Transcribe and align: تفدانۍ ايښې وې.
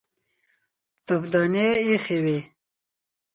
تفدانۍ 1.07 1.67
ايښې 1.85 2.17
وې. 2.23 2.39